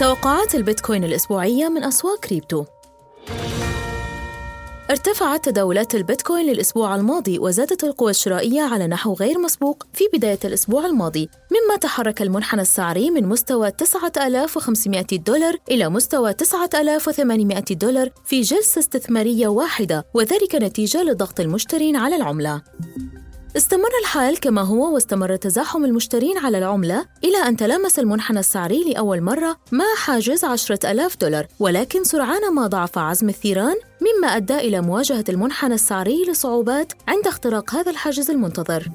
[0.00, 2.64] توقعات البيتكوين الأسبوعية من أسواق كريبتو.
[4.90, 10.86] ارتفعت تداولات البيتكوين للأسبوع الماضي وزادت القوى الشرائية على نحو غير مسبوق في بداية الأسبوع
[10.86, 18.78] الماضي مما تحرك المنحنى السعري من مستوى 9500 دولار إلى مستوى 9800 دولار في جلسة
[18.78, 22.62] استثمارية واحدة وذلك نتيجة لضغط المشترين على العملة.
[23.56, 29.20] استمر الحال كما هو واستمر تزاحم المشترين على العملة إلى أن تلامس المنحنى السعري لأول
[29.20, 31.46] مرة مع حاجز عشرة ألاف دولار.
[31.58, 37.74] ولكن سرعان ما ضعف عزم الثيران مما أدى إلى مواجهة المنحنى السعري لصعوبات عند اختراق
[37.74, 38.88] هذا الحاجز المنتظر.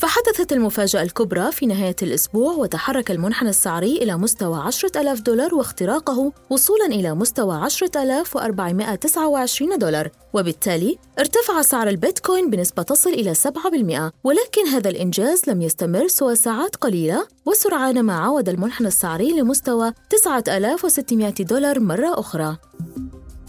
[0.00, 6.32] فحدثت المفاجأة الكبرى في نهاية الأسبوع وتحرك المنحنى السعري إلى مستوى 10 ألاف دولار واختراقه
[6.50, 10.10] وصولاً إلى مستوى 10429 دولار.
[10.32, 16.76] وبالتالي ارتفع سعر البيتكوين بنسبة تصل إلى 7% ولكن هذا الإنجاز لم يستمر سوى ساعات
[16.76, 22.56] قليلة وسرعان ما عاود المنحنى السعري لمستوى 9600 دولار مرة أخرى.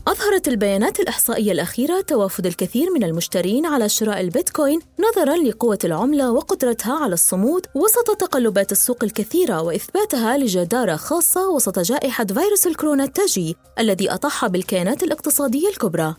[0.08, 6.94] أظهرت البيانات الإحصائية الأخيرة توافد الكثير من المشترين على شراء البيتكوين نظراً لقوة العملة وقدرتها
[6.94, 14.12] على الصمود وسط تقلبات السوق الكثيرة وإثباتها لجدارة خاصة وسط جائحة فيروس الكورونا التاجي الذي
[14.12, 16.16] أطاح بالكيانات الاقتصادية الكبرى.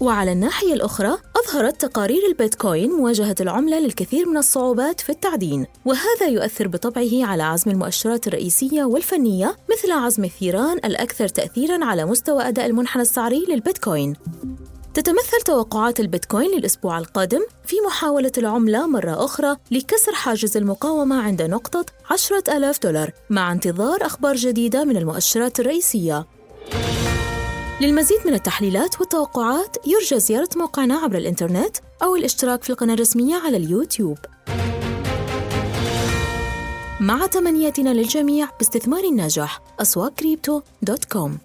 [0.00, 6.68] وعلى الناحية الأخرى أظهرت تقارير البيتكوين مواجهة العملة للكثير من الصعوبات في التعدين وهذا يؤثر
[6.68, 13.02] بطبعه على عزم المؤشرات الرئيسية والفنية مثل عزم الثيران الأكثر تأثيراً على مستوى أداء المنحنى
[13.02, 14.14] السعري للبيتكوين.
[14.94, 21.86] تتمثل توقعات البيتكوين للأسبوع القادم في محاولة العملة مرة أخرى لكسر حاجز المقاومة عند نقطة
[22.10, 26.26] 10 ألاف دولار مع انتظار أخبار جديدة من المؤشرات الرئيسية.
[27.80, 33.56] للمزيد من التحليلات والتوقعات يرجى زيارة موقعنا عبر الإنترنت أو الاشتراك في القناة الرسمية على
[33.56, 34.18] اليوتيوب.
[37.00, 41.38] مع تمنياتنا للجميع باستثمار ناجح أسواق crypto dot com